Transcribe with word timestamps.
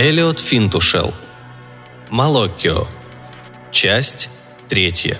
Элиот 0.00 0.38
Финтушел. 0.38 1.12
Малоккио. 2.08 2.86
Часть 3.72 4.30
третья. 4.68 5.18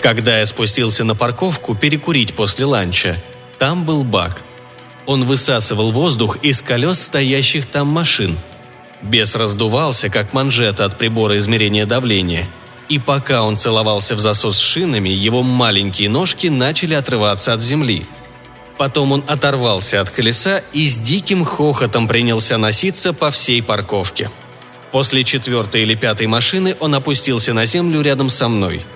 Когда 0.00 0.38
я 0.38 0.46
спустился 0.46 1.04
на 1.04 1.14
парковку 1.14 1.74
перекурить 1.74 2.34
после 2.34 2.64
ланча, 2.64 3.18
там 3.58 3.84
был 3.84 4.04
бак. 4.04 4.40
Он 5.04 5.24
высасывал 5.24 5.92
воздух 5.92 6.38
из 6.38 6.62
колес 6.62 6.98
стоящих 6.98 7.66
там 7.66 7.88
машин. 7.88 8.38
Бес 9.02 9.36
раздувался, 9.36 10.08
как 10.08 10.32
манжета 10.32 10.86
от 10.86 10.96
прибора 10.96 11.36
измерения 11.36 11.84
давления. 11.84 12.48
И 12.88 12.98
пока 12.98 13.42
он 13.42 13.56
целовался 13.56 14.14
в 14.14 14.18
засос 14.18 14.58
шинами, 14.58 15.08
его 15.08 15.42
маленькие 15.42 16.08
ножки 16.08 16.48
начали 16.48 16.94
отрываться 16.94 17.52
от 17.52 17.62
земли. 17.62 18.06
Потом 18.76 19.12
он 19.12 19.24
оторвался 19.26 20.00
от 20.00 20.10
колеса 20.10 20.62
и 20.72 20.84
с 20.84 20.98
диким 20.98 21.44
хохотом 21.44 22.08
принялся 22.08 22.58
носиться 22.58 23.12
по 23.12 23.30
всей 23.30 23.62
парковке. 23.62 24.30
После 24.90 25.24
четвертой 25.24 25.82
или 25.82 25.94
пятой 25.94 26.26
машины 26.26 26.76
он 26.80 26.94
опустился 26.94 27.54
на 27.54 27.64
землю 27.64 28.02
рядом 28.02 28.28
со 28.28 28.48
мной– 28.48 28.84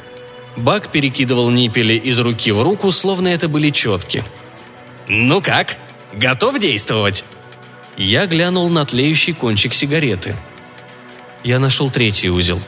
Бак 0.56 0.90
перекидывал 0.90 1.50
ниппели 1.50 1.94
из 1.94 2.18
руки 2.18 2.50
в 2.50 2.62
руку, 2.62 2.90
словно 2.90 3.28
это 3.28 3.48
были 3.48 3.70
четки. 3.70 4.24
«Ну 5.06 5.42
как? 5.42 5.76
Готов 6.14 6.58
действовать?» 6.58 7.24
Я 7.98 8.26
глянул 8.26 8.68
на 8.68 8.84
тлеющий 8.84 9.32
кончик 9.32 9.72
сигареты. 9.72 10.36
Я 11.44 11.58
нашел 11.58 11.90
третий 11.90 12.30
узел. 12.30 12.60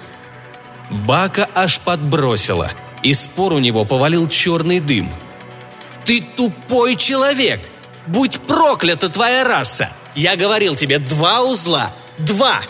Бака 0.90 1.48
аж 1.54 1.80
подбросило. 1.80 2.70
Из 3.02 3.22
спор 3.22 3.52
у 3.52 3.58
него 3.58 3.84
повалил 3.84 4.28
черный 4.28 4.80
дым. 4.80 5.10
«Ты 6.04 6.20
тупой 6.20 6.96
человек! 6.96 7.60
Будь 8.06 8.40
проклята 8.40 9.08
твоя 9.08 9.44
раса! 9.44 9.90
Я 10.14 10.36
говорил 10.36 10.74
тебе 10.74 10.98
два 10.98 11.42
узла! 11.42 11.92
Два!» 12.16 12.62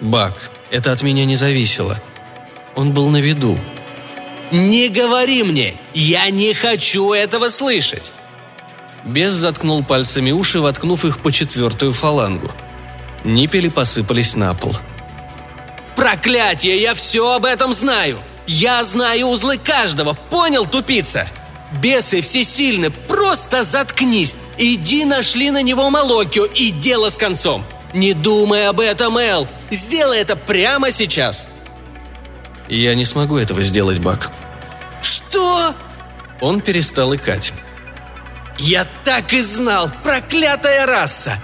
Бак, 0.00 0.50
это 0.70 0.92
от 0.92 1.02
меня 1.02 1.24
не 1.24 1.36
зависело. 1.36 2.00
Он 2.74 2.92
был 2.92 3.10
на 3.10 3.18
виду. 3.18 3.58
«Не 4.50 4.88
говори 4.88 5.42
мне! 5.42 5.76
Я 5.94 6.28
не 6.30 6.52
хочу 6.54 7.12
этого 7.12 7.48
слышать!» 7.48 8.12
Бес 9.04 9.32
заткнул 9.32 9.84
пальцами 9.84 10.32
уши, 10.32 10.60
воткнув 10.60 11.04
их 11.04 11.20
по 11.20 11.30
четвертую 11.30 11.92
фалангу. 11.92 12.50
Ниппели 13.22 13.68
посыпались 13.68 14.34
на 14.34 14.54
пол. 14.54 14.74
«Проклятие! 16.04 16.82
Я 16.82 16.92
все 16.92 17.32
об 17.32 17.46
этом 17.46 17.72
знаю! 17.72 18.20
Я 18.46 18.84
знаю 18.84 19.28
узлы 19.28 19.56
каждого! 19.56 20.12
Понял, 20.28 20.66
тупица? 20.66 21.26
Бесы 21.80 22.20
всесильны! 22.20 22.90
Просто 22.90 23.62
заткнись! 23.62 24.36
Иди 24.58 25.06
нашли 25.06 25.50
на 25.50 25.62
него 25.62 25.88
Малокио 25.88 26.44
и 26.44 26.72
дело 26.72 27.08
с 27.08 27.16
концом! 27.16 27.64
Не 27.94 28.12
думай 28.12 28.68
об 28.68 28.80
этом, 28.80 29.16
Эл! 29.16 29.48
Сделай 29.70 30.18
это 30.18 30.36
прямо 30.36 30.90
сейчас!» 30.90 31.48
«Я 32.68 32.94
не 32.94 33.06
смогу 33.06 33.38
этого 33.38 33.62
сделать, 33.62 33.98
Бак», 33.98 34.30
«Что?» 35.00 35.74
Он 36.42 36.60
перестал 36.60 37.14
икать. 37.16 37.54
«Я 38.58 38.86
так 39.04 39.32
и 39.32 39.40
знал! 39.40 39.90
Проклятая 40.02 40.84
раса!» 40.84 41.38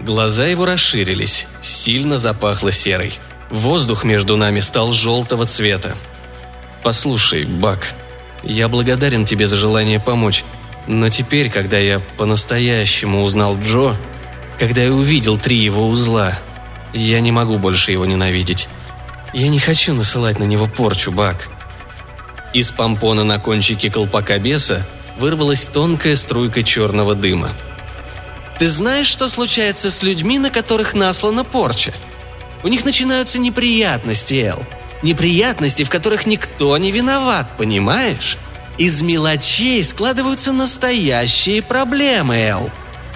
Глаза 0.00 0.46
его 0.46 0.64
расширились, 0.64 1.46
сильно 1.60 2.16
запахло 2.16 2.72
серой. 2.72 3.20
Воздух 3.52 4.04
между 4.04 4.38
нами 4.38 4.60
стал 4.60 4.92
желтого 4.92 5.44
цвета. 5.44 5.94
«Послушай, 6.82 7.44
Бак, 7.44 7.86
я 8.42 8.66
благодарен 8.68 9.26
тебе 9.26 9.46
за 9.46 9.56
желание 9.56 10.00
помочь, 10.00 10.44
но 10.86 11.10
теперь, 11.10 11.50
когда 11.50 11.76
я 11.76 12.00
по-настоящему 12.16 13.22
узнал 13.22 13.58
Джо, 13.58 13.94
когда 14.58 14.80
я 14.80 14.90
увидел 14.90 15.36
три 15.36 15.58
его 15.58 15.86
узла, 15.86 16.38
я 16.94 17.20
не 17.20 17.30
могу 17.30 17.58
больше 17.58 17.92
его 17.92 18.06
ненавидеть. 18.06 18.70
Я 19.34 19.48
не 19.48 19.58
хочу 19.58 19.92
насылать 19.92 20.38
на 20.38 20.44
него 20.44 20.66
порчу, 20.66 21.12
Бак. 21.12 21.50
Из 22.54 22.72
помпона 22.72 23.22
на 23.22 23.38
кончике 23.38 23.90
колпака 23.90 24.38
беса 24.38 24.86
вырвалась 25.18 25.66
тонкая 25.66 26.16
струйка 26.16 26.62
черного 26.62 27.14
дыма. 27.14 27.50
«Ты 28.58 28.66
знаешь, 28.66 29.08
что 29.08 29.28
случается 29.28 29.90
с 29.90 30.02
людьми, 30.02 30.38
на 30.38 30.48
которых 30.48 30.94
наслана 30.94 31.44
порча? 31.44 31.92
У 32.62 32.68
них 32.68 32.84
начинаются 32.84 33.40
неприятности, 33.40 34.34
Эл. 34.34 34.62
Неприятности, 35.02 35.82
в 35.82 35.90
которых 35.90 36.26
никто 36.26 36.76
не 36.78 36.92
виноват, 36.92 37.56
понимаешь? 37.56 38.38
Из 38.78 39.02
мелочей 39.02 39.82
складываются 39.82 40.52
настоящие 40.52 41.62
проблемы, 41.62 42.36
Эл. 42.36 42.70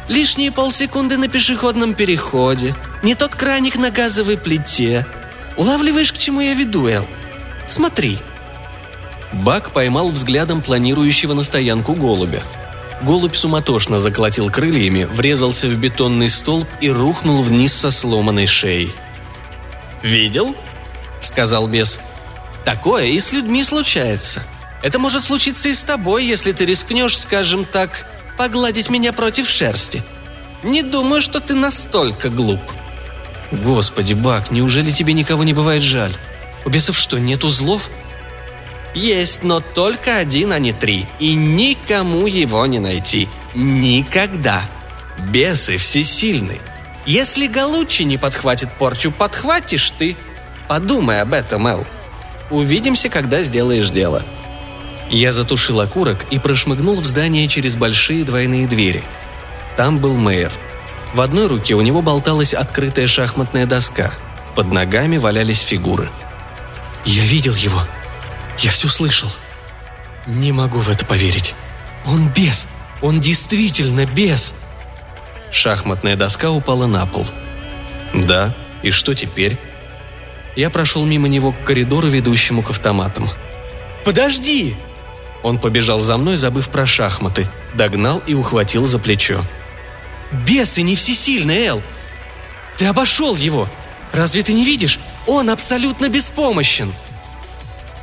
Лишние 0.08 0.52
полсекунды 0.52 1.16
на 1.16 1.28
пешеходном 1.28 1.94
переходе, 1.94 2.74
не 3.02 3.14
тот 3.14 3.34
краник 3.34 3.76
на 3.76 3.90
газовой 3.90 4.36
плите. 4.36 5.06
Улавливаешь, 5.56 6.12
к 6.12 6.18
чему 6.18 6.40
я 6.40 6.54
веду, 6.54 6.86
Эл? 6.86 7.06
Смотри, 7.66 8.20
Бак 9.32 9.72
поймал 9.72 10.10
взглядом 10.10 10.62
планирующего 10.62 11.34
на 11.34 11.42
стоянку 11.42 11.94
голубя. 11.94 12.42
Голубь 13.02 13.34
суматошно 13.34 13.98
заколотил 13.98 14.50
крыльями, 14.50 15.04
врезался 15.04 15.68
в 15.68 15.76
бетонный 15.76 16.28
столб 16.28 16.68
и 16.80 16.90
рухнул 16.90 17.42
вниз 17.42 17.74
со 17.74 17.90
сломанной 17.90 18.46
шеей. 18.46 18.92
«Видел?»– 20.06 20.54
сказал 21.20 21.66
бес. 21.66 21.98
«Такое 22.64 23.06
и 23.06 23.18
с 23.18 23.32
людьми 23.32 23.64
случается. 23.64 24.44
Это 24.80 25.00
может 25.00 25.22
случиться 25.22 25.68
и 25.68 25.74
с 25.74 25.82
тобой, 25.82 26.24
если 26.24 26.52
ты 26.52 26.64
рискнешь, 26.64 27.18
скажем 27.18 27.64
так, 27.64 28.06
погладить 28.38 28.88
меня 28.88 29.12
против 29.12 29.48
шерсти. 29.48 30.04
Не 30.62 30.82
думаю, 30.82 31.20
что 31.20 31.40
ты 31.40 31.54
настолько 31.54 32.28
глуп». 32.28 32.60
«Господи, 33.50 34.14
Бак, 34.14 34.52
неужели 34.52 34.92
тебе 34.92 35.12
никого 35.12 35.42
не 35.42 35.54
бывает 35.54 35.82
жаль? 35.82 36.14
У 36.64 36.70
бесов 36.70 36.96
что, 36.96 37.18
нет 37.18 37.42
узлов?» 37.42 37.90
Есть, 38.94 39.42
но 39.42 39.58
только 39.58 40.18
один, 40.18 40.52
а 40.52 40.60
не 40.60 40.72
три. 40.72 41.04
И 41.18 41.34
никому 41.34 42.28
его 42.28 42.64
не 42.64 42.78
найти. 42.78 43.28
Никогда. 43.54 44.62
Бесы 45.18 45.76
всесильны. 45.76 46.60
Если 47.06 47.46
Галучи 47.46 48.02
не 48.02 48.18
подхватит 48.18 48.70
порчу, 48.72 49.10
подхватишь 49.10 49.90
ты. 49.90 50.16
Подумай 50.68 51.20
об 51.20 51.32
этом, 51.32 51.66
Эл. 51.66 51.86
Увидимся, 52.50 53.08
когда 53.08 53.42
сделаешь 53.42 53.90
дело. 53.90 54.22
Я 55.08 55.32
затушил 55.32 55.80
окурок 55.80 56.26
и 56.30 56.38
прошмыгнул 56.38 56.96
в 56.96 57.04
здание 57.04 57.46
через 57.46 57.76
большие 57.76 58.24
двойные 58.24 58.66
двери. 58.66 59.04
Там 59.76 59.98
был 59.98 60.16
мэр. 60.16 60.52
В 61.14 61.20
одной 61.20 61.46
руке 61.46 61.74
у 61.74 61.80
него 61.80 62.02
болталась 62.02 62.54
открытая 62.54 63.06
шахматная 63.06 63.66
доска. 63.66 64.12
Под 64.56 64.72
ногами 64.72 65.16
валялись 65.16 65.60
фигуры. 65.60 66.10
«Я 67.04 67.22
видел 67.24 67.54
его», 67.54 67.80
я 68.58 68.70
все 68.70 68.88
слышал. 68.88 69.30
Не 70.26 70.52
могу 70.52 70.78
в 70.78 70.88
это 70.88 71.04
поверить. 71.04 71.54
Он 72.06 72.28
бес. 72.28 72.66
Он 73.02 73.20
действительно 73.20 74.06
бес. 74.06 74.54
Шахматная 75.50 76.16
доска 76.16 76.50
упала 76.50 76.86
на 76.86 77.06
пол. 77.06 77.26
Да, 78.14 78.54
и 78.82 78.90
что 78.90 79.14
теперь? 79.14 79.58
Я 80.56 80.70
прошел 80.70 81.04
мимо 81.04 81.28
него 81.28 81.52
к 81.52 81.64
коридору, 81.64 82.08
ведущему 82.08 82.62
к 82.62 82.70
автоматам. 82.70 83.28
«Подожди!» 84.04 84.74
Он 85.42 85.58
побежал 85.58 86.00
за 86.00 86.16
мной, 86.16 86.36
забыв 86.36 86.70
про 86.70 86.86
шахматы, 86.86 87.46
догнал 87.74 88.22
и 88.26 88.34
ухватил 88.34 88.86
за 88.86 88.98
плечо. 88.98 89.42
«Бесы 90.32 90.82
не 90.82 90.96
всесильны, 90.96 91.52
Эл! 91.52 91.82
Ты 92.76 92.86
обошел 92.86 93.36
его! 93.36 93.68
Разве 94.12 94.42
ты 94.42 94.52
не 94.54 94.64
видишь? 94.64 94.98
Он 95.26 95.50
абсолютно 95.50 96.08
беспомощен!» 96.08 96.92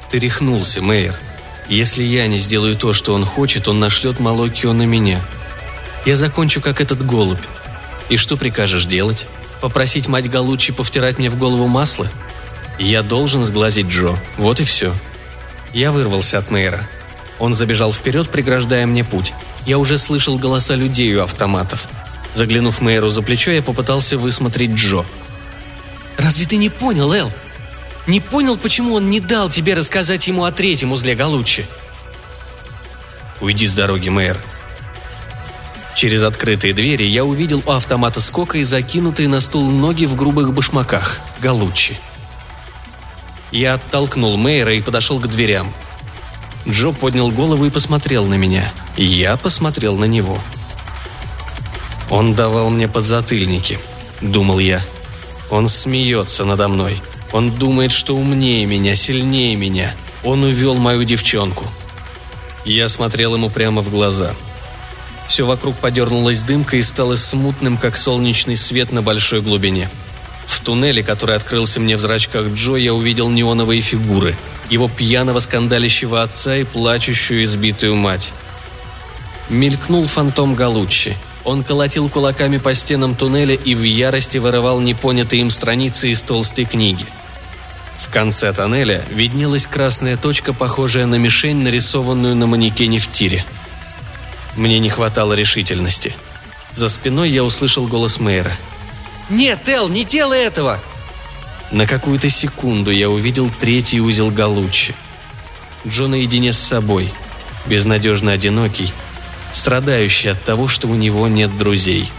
Ты 0.09 0.19
рехнулся, 0.19 0.81
Мэйр. 0.81 1.15
Если 1.69 2.03
я 2.03 2.27
не 2.27 2.37
сделаю 2.37 2.75
то, 2.75 2.93
что 2.93 3.13
он 3.13 3.25
хочет, 3.25 3.67
он 3.67 3.79
нашлет 3.79 4.19
Малокио 4.19 4.73
на 4.73 4.83
меня. 4.83 5.21
Я 6.05 6.17
закончу, 6.17 6.59
как 6.61 6.81
этот 6.81 7.05
голубь. 7.05 7.39
И 8.09 8.17
что 8.17 8.35
прикажешь 8.35 8.85
делать? 8.85 9.27
Попросить 9.61 10.07
мать 10.07 10.29
Галучи 10.29 10.73
повтирать 10.73 11.17
мне 11.17 11.29
в 11.29 11.38
голову 11.38 11.67
масло? 11.67 12.07
Я 12.77 13.01
должен 13.01 13.44
сглазить 13.45 13.88
Джо. 13.88 14.17
Вот 14.38 14.59
и 14.59 14.65
все. 14.65 14.94
Я 15.73 15.91
вырвался 15.91 16.38
от 16.38 16.51
Мэйра. 16.51 16.88
Он 17.39 17.53
забежал 17.53 17.94
вперед, 17.94 18.29
преграждая 18.29 18.85
мне 18.85 19.03
путь. 19.03 19.33
Я 19.65 19.77
уже 19.77 19.97
слышал 19.97 20.38
голоса 20.38 20.75
людей 20.75 21.15
у 21.15 21.23
автоматов. 21.23 21.88
Заглянув 22.35 22.81
Мэйру 22.81 23.09
за 23.09 23.21
плечо, 23.21 23.51
я 23.51 23.61
попытался 23.61 24.17
высмотреть 24.17 24.71
Джо. 24.71 25.05
«Разве 26.17 26.45
ты 26.45 26.57
не 26.57 26.69
понял, 26.69 27.11
Эл? 27.13 27.31
Не 28.07 28.19
понял, 28.19 28.57
почему 28.57 28.95
он 28.95 29.09
не 29.09 29.19
дал 29.19 29.50
тебе 29.50 29.73
рассказать 29.73 30.27
ему 30.27 30.44
о 30.44 30.51
третьем 30.51 30.91
узле 30.91 31.15
Галуччи?» 31.15 31.65
«Уйди 33.39 33.67
с 33.67 33.73
дороги, 33.73 34.09
мэр». 34.09 34.38
Через 35.95 36.23
открытые 36.23 36.73
двери 36.73 37.03
я 37.03 37.23
увидел 37.23 37.61
у 37.65 37.71
автомата 37.71 38.19
скока 38.19 38.57
и 38.57 38.63
закинутые 38.63 39.27
на 39.27 39.39
стул 39.39 39.69
ноги 39.69 40.05
в 40.05 40.15
грубых 40.15 40.53
башмаках– 40.53 41.19
Галуччи. 41.41 41.97
Я 43.51 43.75
оттолкнул 43.75 44.35
мэра 44.35 44.73
и 44.73 44.81
подошел 44.81 45.19
к 45.19 45.27
дверям. 45.27 45.71
Джо 46.67 46.91
поднял 46.91 47.29
голову 47.29 47.65
и 47.65 47.69
посмотрел 47.69 48.25
на 48.25 48.35
меня. 48.35 48.71
Я 48.97 49.37
посмотрел 49.37 49.97
на 49.97 50.05
него. 50.05 50.39
«Он 52.09 52.33
давал 52.33 52.69
мне 52.69 52.87
подзатыльники»,— 52.87 53.79
думал 54.21 54.59
я. 54.59 54.81
«Он 55.49 55.67
смеется 55.67 56.45
надо 56.45 56.67
мной. 56.67 57.01
Он 57.31 57.51
думает, 57.51 57.91
что 57.91 58.15
умнее 58.15 58.65
меня, 58.65 58.95
сильнее 58.95 59.55
меня. 59.55 59.93
Он 60.23 60.43
увел 60.43 60.75
мою 60.75 61.03
девчонку». 61.03 61.65
Я 62.65 62.87
смотрел 62.87 63.35
ему 63.35 63.49
прямо 63.49 63.81
в 63.81 63.89
глаза. 63.89 64.33
Все 65.27 65.45
вокруг 65.45 65.75
подернулась 65.77 66.43
дымка 66.43 66.77
и 66.77 66.81
стало 66.81 67.15
смутным, 67.15 67.77
как 67.77 67.97
солнечный 67.97 68.55
свет 68.55 68.91
на 68.91 69.01
большой 69.01 69.41
глубине. 69.41 69.89
В 70.47 70.59
туннеле, 70.59 71.03
который 71.03 71.35
открылся 71.35 71.79
мне 71.79 71.97
в 71.97 71.99
зрачках 71.99 72.47
Джо, 72.53 72.75
я 72.75 72.93
увидел 72.93 73.29
неоновые 73.29 73.81
фигуры— 73.81 74.35
его 74.69 74.89
пьяного 74.89 75.39
скандалящего 75.39 76.21
отца 76.21 76.57
и 76.57 76.63
плачущую 76.63 77.43
избитую 77.43 77.95
мать. 77.95 78.33
Мелькнул 79.49 80.05
фантом 80.05 80.55
Галуччи. 80.55 81.17
Он 81.43 81.63
колотил 81.63 82.09
кулаками 82.09 82.57
по 82.57 82.73
стенам 82.73 83.15
туннеля 83.15 83.55
и 83.55 83.75
в 83.75 83.83
ярости 83.83 84.37
вырывал 84.37 84.79
непонятые 84.79 85.41
им 85.41 85.49
страницы 85.49 86.09
из 86.09 86.23
толстой 86.23 86.65
книги. 86.65 87.05
В 87.97 88.09
конце 88.09 88.53
тоннеля 88.53 89.03
виднелась 89.11 89.67
красная 89.67 90.15
точка, 90.15 90.53
похожая 90.53 91.05
на 91.05 91.15
мишень, 91.15 91.61
нарисованную 91.61 92.35
на 92.35 92.47
манекене 92.47 92.99
в 92.99 93.11
тире. 93.11 93.43
Мне 94.55 94.79
не 94.79 94.89
хватало 94.89 95.33
решительности. 95.33 96.15
За 96.73 96.89
спиной 96.89 97.29
я 97.29 97.44
услышал 97.44 97.88
голос 97.88 98.19
мэра. 98.19 98.51
«Нет, 99.29 99.67
Эл, 99.67 99.89
не 99.89 100.03
делай 100.03 100.44
этого!» 100.44 100.79
На 101.71 101.88
какую-то 101.88 102.29
секунду 102.29 102.91
я 102.91 103.09
увидел 103.09 103.50
третий 103.50 104.00
узел 104.00 104.29
Галуччи. 104.29 104.94
Джо 105.88 106.07
наедине 106.07 106.53
с 106.53 106.59
собой, 106.59 107.11
безнадежно 107.65 108.31
одинокий, 108.31 108.94
страдающий 109.53 110.29
от 110.29 110.44
того, 110.44 110.67
что 110.67 110.88
у 110.88 110.95
него 110.95 111.27
нет 111.27 111.55
друзей. 111.57 112.11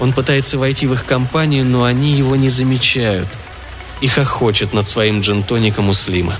Он 0.00 0.12
пытается 0.12 0.58
войти 0.58 0.86
в 0.86 0.92
их 0.92 1.04
компанию, 1.04 1.64
но 1.64 1.84
они 1.84 2.12
его 2.12 2.36
не 2.36 2.48
замечают 2.48 3.28
и 4.00 4.06
хохочет 4.06 4.72
над 4.72 4.88
своим 4.88 5.20
джентоником 5.20 5.88
у 5.88 5.94
Слима. 5.94 6.36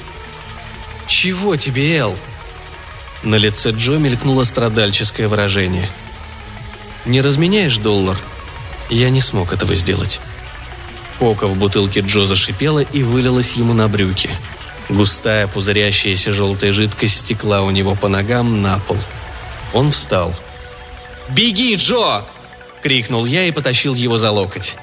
«Чего 1.06 1.56
тебе, 1.56 1.96
Эл?» 1.96 2.16
На 3.22 3.34
лице 3.34 3.70
Джо 3.70 3.98
мелькнуло 3.98 4.44
страдальческое 4.44 5.28
выражение. 5.28 5.88
«Не 7.04 7.20
разменяешь 7.20 7.78
доллар?» 7.78 8.18
Я 8.90 9.08
не 9.10 9.20
смог 9.20 9.52
этого 9.52 9.74
сделать. 9.76 10.20
Кока 11.18 11.46
в 11.46 11.56
бутылке 11.56 12.00
Джо 12.00 12.26
зашипела 12.26 12.80
и 12.80 13.02
вылилась 13.04 13.52
ему 13.52 13.72
на 13.72 13.88
брюки. 13.88 14.30
Густая, 14.88 15.46
пузырящаяся 15.46 16.34
желтая 16.34 16.72
жидкость 16.72 17.18
стекла 17.18 17.62
у 17.62 17.70
него 17.70 17.94
по 17.94 18.08
ногам 18.08 18.62
на 18.62 18.80
пол. 18.80 18.96
Он 19.72 19.92
встал. 19.92 20.34
«Беги, 21.28 21.76
Джо!»– 21.76 22.24
крикнул 22.82 23.24
я 23.26 23.44
и 23.44 23.52
потащил 23.52 23.94
его 23.94 24.18
за 24.18 24.32
локоть. 24.32 24.74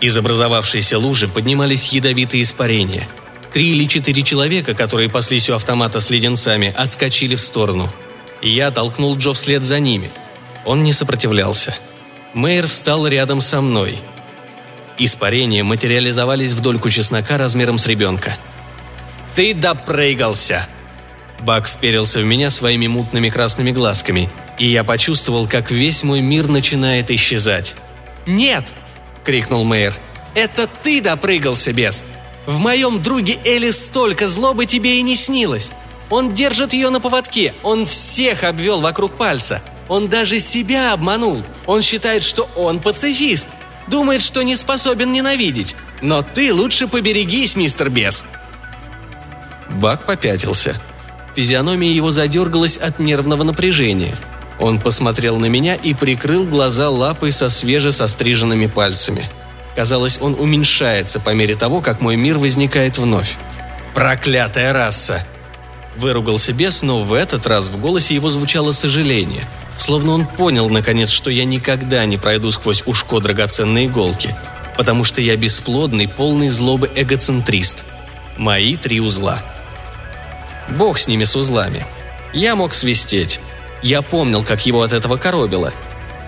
Из 0.00 0.16
образовавшейся 0.16 0.98
лужи 0.98 1.28
поднимались 1.28 1.92
ядовитые 1.92 2.42
испарения. 2.42 3.06
Три 3.52 3.72
или 3.72 3.86
четыре 3.86 4.22
человека, 4.22 4.74
которые 4.74 5.08
паслись 5.08 5.50
у 5.50 5.54
автомата 5.54 6.00
с 6.00 6.10
леденцами, 6.10 6.72
отскочили 6.76 7.34
в 7.34 7.40
сторону. 7.40 7.92
Я 8.42 8.70
толкнул 8.70 9.16
Джо 9.16 9.32
вслед 9.32 9.62
за 9.62 9.80
ними. 9.80 10.10
Он 10.64 10.82
не 10.82 10.92
сопротивлялся. 10.92 11.76
Мэйр 12.32 12.66
встал 12.66 13.06
рядом 13.06 13.40
со 13.40 13.60
мной– 13.60 13.98
Испарения 15.02 15.64
материализовались 15.64 16.52
в 16.52 16.60
дольку 16.60 16.90
чеснока 16.90 17.38
размером 17.38 17.78
с 17.78 17.86
ребенка. 17.86 18.36
«Ты 19.34 19.54
допрыгался!» 19.54 20.68
Бак 21.40 21.66
вперился 21.66 22.20
в 22.20 22.24
меня 22.24 22.50
своими 22.50 22.86
мутными 22.86 23.30
красными 23.30 23.70
глазками, 23.70 24.28
и 24.58 24.66
я 24.66 24.84
почувствовал, 24.84 25.48
как 25.48 25.70
весь 25.70 26.02
мой 26.02 26.20
мир 26.20 26.48
начинает 26.48 27.10
исчезать. 27.10 27.76
«Нет!»— 28.26 28.74
крикнул 29.24 29.64
мэр. 29.64 29.94
«Это 30.34 30.68
ты 30.82 31.00
допрыгался, 31.00 31.72
бес! 31.72 32.04
В 32.50 32.58
моем 32.58 33.00
друге 33.00 33.38
Элли 33.44 33.70
столько 33.70 34.26
злобы 34.26 34.66
тебе 34.66 34.98
и 34.98 35.02
не 35.02 35.14
снилось! 35.14 35.70
Он 36.10 36.34
держит 36.34 36.72
ее 36.72 36.90
на 36.90 37.00
поводке, 37.00 37.54
он 37.62 37.86
всех 37.86 38.42
обвел 38.42 38.80
вокруг 38.80 39.16
пальца, 39.16 39.62
он 39.88 40.08
даже 40.08 40.40
себя 40.40 40.92
обманул, 40.92 41.44
он 41.66 41.80
считает, 41.80 42.24
что 42.24 42.50
он 42.56 42.80
пацифист, 42.80 43.48
Думает, 43.90 44.22
что 44.22 44.42
не 44.42 44.54
способен 44.54 45.12
ненавидеть. 45.12 45.74
Но 46.00 46.22
ты 46.22 46.54
лучше 46.54 46.86
поберегись, 46.86 47.56
мистер 47.56 47.90
Бес». 47.90 48.24
Бак 49.68 50.06
попятился. 50.06 50.80
Физиономия 51.34 51.92
его 51.92 52.10
задергалась 52.10 52.76
от 52.76 52.98
нервного 52.98 53.42
напряжения. 53.42 54.16
Он 54.58 54.80
посмотрел 54.80 55.38
на 55.38 55.46
меня 55.46 55.74
и 55.74 55.94
прикрыл 55.94 56.44
глаза 56.44 56.90
лапой 56.90 57.32
со 57.32 57.48
свежесостриженными 57.48 58.66
пальцами. 58.66 59.28
Казалось, 59.76 60.18
он 60.20 60.34
уменьшается 60.38 61.20
по 61.20 61.30
мере 61.30 61.54
того, 61.54 61.80
как 61.80 62.00
мой 62.00 62.16
мир 62.16 62.38
возникает 62.38 62.98
вновь. 62.98 63.36
«Проклятая 63.94 64.72
раса!» 64.72 65.26
Выругался 65.96 66.52
бес, 66.52 66.82
но 66.82 67.00
в 67.00 67.12
этот 67.12 67.46
раз 67.46 67.68
в 67.68 67.80
голосе 67.80 68.14
его 68.14 68.30
звучало 68.30 68.72
сожаление– 68.72 69.44
Словно 69.80 70.12
он 70.12 70.26
понял, 70.26 70.68
наконец, 70.68 71.08
что 71.08 71.30
я 71.30 71.46
никогда 71.46 72.04
не 72.04 72.18
пройду 72.18 72.50
сквозь 72.50 72.82
ушко 72.84 73.18
драгоценной 73.18 73.86
иголки, 73.86 74.36
потому 74.76 75.04
что 75.04 75.22
я 75.22 75.36
бесплодный, 75.36 76.06
полный 76.06 76.50
злобы 76.50 76.90
эгоцентрист. 76.94 77.86
Мои 78.36 78.76
три 78.76 79.00
узла. 79.00 79.42
Бог 80.68 80.98
с 80.98 81.08
ними 81.08 81.24
с 81.24 81.34
узлами. 81.34 81.86
Я 82.34 82.56
мог 82.56 82.74
свистеть. 82.74 83.40
Я 83.82 84.02
помнил, 84.02 84.44
как 84.44 84.66
его 84.66 84.82
от 84.82 84.92
этого 84.92 85.16
коробило. 85.16 85.72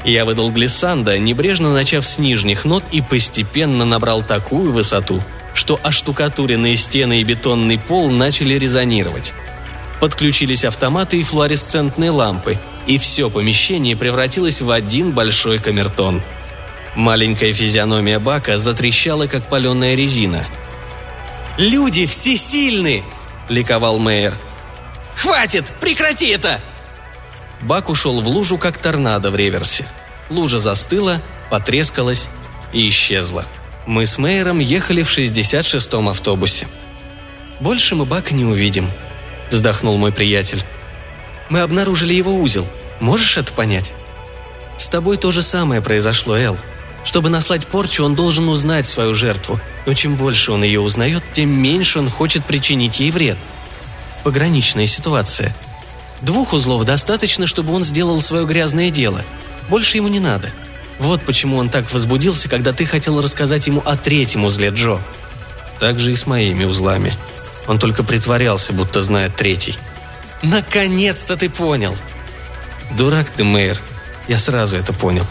Я 0.04 0.25
выдал 0.25 0.50
глиссанда, 0.50 1.18
небрежно 1.18 1.73
начав 1.73 2.04
с 2.04 2.18
нижних 2.18 2.64
нот 2.64 2.85
и 2.90 3.00
постепенно 3.00 3.85
набрал 3.85 4.23
такую 4.23 4.73
высоту, 4.73 5.23
что 5.54 5.78
оштукатуренные 5.82 6.76
стены 6.76 7.21
и 7.21 7.25
бетонный 7.25 7.78
пол 7.78 8.11
начали 8.11 8.54
резонировать. 8.54 9.35
Подключились 10.00 10.64
автоматы 10.64 11.21
и 11.21 11.23
флуоресцентные 11.23 12.11
лампы– 12.11 12.59
и 12.87 12.99
все 12.99 13.30
помещение 13.30 13.97
превратилось 13.97 14.61
в 14.61 14.71
один 14.71 15.12
большой 15.12 15.59
камертон. 15.59 16.23
Маленькая 16.94 17.52
физиономия 17.52 18.18
Бака 18.18 18.59
затрещала, 18.59 19.26
как 19.26 19.49
паленая 19.49 19.94
резина. 19.94 20.47
«Люди 21.59 22.06
всесильны!»– 22.06 23.04
ликовал 23.49 23.99
Мэйр. 23.99 24.35
«Хватит! 25.14 25.73
Прекрати 25.80 26.28
это!» 26.28 26.61
Бак 27.62 27.88
ушел 27.88 28.21
в 28.21 28.28
лужу, 28.28 28.59
как 28.59 28.78
торнадо 28.78 29.31
в 29.31 29.37
реверсе. 29.37 29.87
Лужа 30.31 30.59
застыла, 30.59 31.23
потрескалась 31.50 32.28
и 32.73 32.88
исчезла. 32.88 33.47
Мы 33.87 34.07
с 34.07 34.19
Мэйром 34.19 34.59
ехали 34.59 35.02
в 35.02 35.16
66-м 35.16 36.09
автобусе. 36.09 36.69
«Больше 37.61 37.95
мы 37.95 38.04
Бака 38.04 38.35
не 38.35 38.45
увидим»,– 38.45 38.90
вздохнул 39.50 39.97
мой 39.97 40.12
приятель. 40.12 40.64
Мы 41.52 41.61
обнаружили 41.61 42.14
его 42.14 42.35
узел. 42.35 42.66
Можешь 43.00 43.37
это 43.37 43.52
понять? 43.52 43.92
С 44.78 44.88
тобой 44.88 45.16
то 45.16 45.31
же 45.31 45.42
самое 45.42 45.83
произошло, 45.83 46.37
Эл. 46.37 46.57
Чтобы 47.04 47.28
наслать 47.28 47.66
порчу, 47.66 48.04
он 48.04 48.14
должен 48.14 48.49
узнать 48.49 48.87
свою 48.87 49.14
жертву. 49.14 49.61
Но 49.85 49.92
чем 49.92 50.16
больше 50.16 50.52
он 50.52 50.62
ее 50.62 50.81
узнает, 50.81 51.23
тем 51.33 51.50
меньше 51.50 51.99
он 51.99 52.09
хочет 52.09 52.45
причинить 52.47 53.00
ей 53.00 53.11
вред. 53.11 53.37
Пограничная 54.25 54.87
ситуация. 54.87 55.54
Двух 56.23 56.52
узлов 56.52 56.85
достаточно, 56.85 57.47
чтобы 57.47 57.73
он 57.75 57.85
сделал 57.85 58.21
свое 58.21 58.47
грязное 58.47 58.91
дело. 58.91 59.25
Больше 59.69 59.99
ему 59.99 60.09
не 60.09 60.21
надо. 60.21 60.50
Вот 60.99 61.23
почему 61.23 61.57
он 61.57 61.69
так 61.69 61.93
возбудился, 61.93 62.49
когда 62.49 62.73
ты 62.73 62.87
хотел 62.87 63.21
рассказать 63.21 63.67
ему 63.67 63.83
о 63.85 63.97
третьем 63.97 64.45
узле 64.45 64.71
Джо. 64.71 65.00
Так 65.79 65.99
же 65.99 66.12
и 66.12 66.17
с 66.17 66.26
моими 66.26 66.64
узлами. 66.64 67.12
Он 67.67 67.79
только 67.79 68.05
притворялся, 68.05 68.73
будто 68.73 69.02
знает 69.02 69.37
третий– 69.37 69.76
Наконец-то 70.43 71.37
ты 71.37 71.49
понял!» 71.49 71.97
«Дурак 72.97 73.31
ты, 73.31 73.45
Мэйр. 73.45 73.81
Я 74.29 74.38
сразу 74.38 74.76
это 74.76 74.93
понял». 74.93 75.25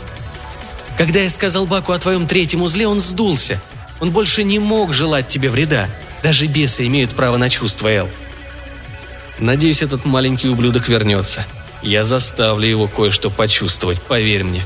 «Когда 0.97 1.19
я 1.19 1.29
сказал 1.29 1.67
Баку 1.67 1.91
о 1.91 1.99
твоем 1.99 2.27
третьем 2.27 2.61
узле, 2.61 2.87
он 2.87 2.99
сдулся. 2.99 3.61
Он 3.99 4.11
больше 4.11 4.43
не 4.43 4.59
мог 4.59 4.93
желать 4.93 5.27
тебе 5.27 5.49
вреда. 5.49 5.89
Даже 6.23 6.47
бесы 6.47 6.87
имеют 6.87 7.11
право 7.11 7.37
на 7.37 7.49
чувства, 7.49 7.89
Эл». 7.89 8.09
«Надеюсь, 9.41 9.81
этот 9.81 10.05
маленький 10.05 10.47
ублюдок 10.47 10.87
вернется. 10.87 11.45
Я 11.81 12.03
заставлю 12.03 12.67
его 12.67 12.87
кое-что 12.87 13.29
почувствовать, 13.29 14.01
поверь 14.01 14.43
мне». 14.43 14.63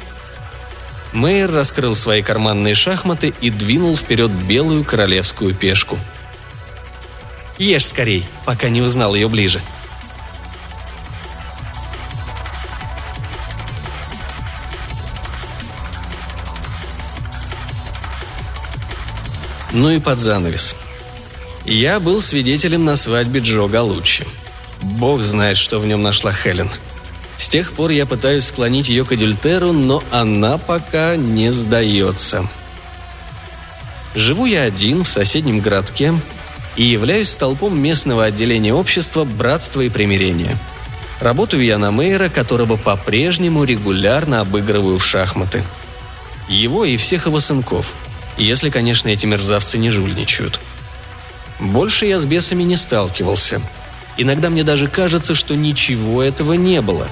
Мэйр 1.13 1.49
раскрыл 1.49 1.95
свои 1.95 2.21
карманные 2.21 2.75
шахматы 2.75 3.33
и 3.39 3.49
двинул 3.49 3.95
вперед 3.95 4.29
белую 4.29 4.83
королевскую 4.83 5.55
пешку. 5.55 5.97
«Ешь 7.57 7.87
скорей, 7.87 8.27
пока 8.45 8.67
не 8.67 8.81
узнал 8.81 9.15
ее 9.15 9.29
ближе», 9.29 9.61
Ну 19.71 19.89
и 19.89 19.99
под 19.99 20.19
занавес. 20.19 20.73
Я 21.65 21.99
был 21.99 22.21
свидетелем 22.21 22.85
на 22.85 22.95
свадьбе 22.95 23.41
Джо 23.41 23.67
Галуччи. 23.67 24.25
Бог 24.85 25.23
знает, 25.23 25.57
что 25.57 25.79
в 25.79 25.87
нем 25.87 26.03
нашла 26.03 26.31
Хелен. 26.31 26.69
С 27.37 27.49
тех 27.49 27.73
пор 27.73 27.89
я 27.89 28.05
пытаюсь 28.05 28.45
склонить 28.45 28.87
ее 28.87 29.03
к 29.03 29.11
Адюльтеру, 29.11 29.73
но 29.73 30.03
она 30.11 30.57
пока 30.59 31.15
не 31.15 31.51
сдается. 31.51 32.47
Живу 34.13 34.45
я 34.45 34.61
один 34.61 35.03
в 35.03 35.09
соседнем 35.09 35.59
городке 35.59 36.13
и 36.75 36.83
являюсь 36.83 37.29
столпом 37.29 37.77
местного 37.77 38.25
отделения 38.25 38.73
общества 38.73 39.23
«Братство 39.23 39.81
и 39.81 39.89
примирение». 39.89 40.55
Работаю 41.19 41.63
я 41.63 41.79
на 41.79 41.91
мэра, 41.91 42.29
которого 42.29 42.75
по-прежнему 42.77 43.63
регулярно 43.63 44.41
обыгрываю 44.41 44.99
в 44.99 45.05
шахматы. 45.05 45.63
Его 46.47 46.85
и 46.85 46.95
всех 46.95 47.25
его 47.25 47.39
сынков. 47.39 47.95
Если, 48.37 48.69
конечно, 48.69 49.09
эти 49.09 49.25
мерзавцы 49.25 49.77
не 49.79 49.89
жульничают. 49.89 50.59
Больше 51.59 52.05
я 52.05 52.19
с 52.19 52.25
бесами 52.25 52.63
не 52.63 52.75
сталкивался. 52.75 53.61
Иногда 54.17 54.49
мне 54.49 54.63
даже 54.63 54.87
кажется, 54.87 55.35
что 55.35 55.55
ничего 55.55 56.23
этого 56.23 56.53
не 56.53 56.81
было. 56.81 57.07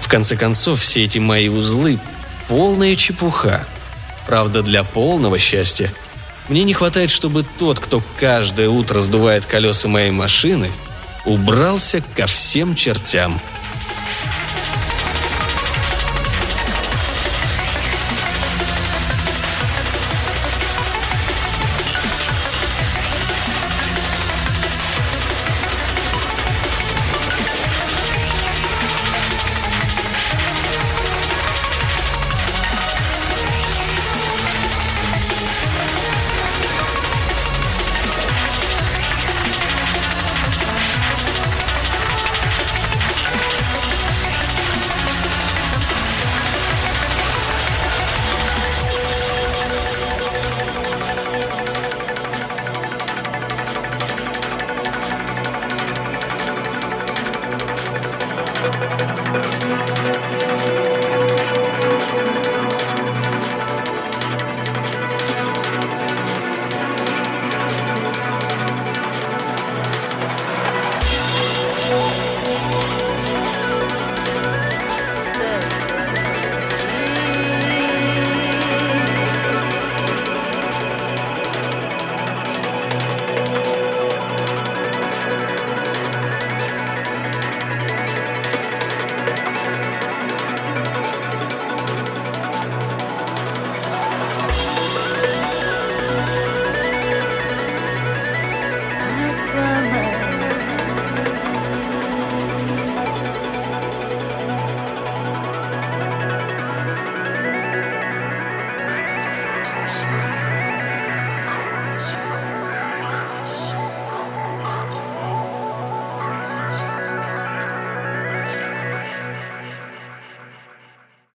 В 0.00 0.08
конце 0.08 0.36
концов, 0.36 0.80
все 0.80 1.04
эти 1.04 1.18
мои 1.18 1.48
узлы– 1.48 1.98
полная 2.48 2.96
чепуха. 2.96 3.66
Правда, 4.26 4.62
для 4.62 4.84
полного 4.84 5.38
счастья 5.38 5.92
мне 6.48 6.64
не 6.64 6.74
хватает, 6.74 7.10
чтобы 7.10 7.44
тот, 7.58 7.78
кто 7.78 8.02
каждое 8.18 8.68
утро 8.68 9.00
сдувает 9.00 9.46
колеса 9.46 9.88
моей 9.88 10.10
машины, 10.10 10.70
убрался 11.24 12.02
ко 12.14 12.26
всем 12.26 12.74
чертям– 12.74 13.40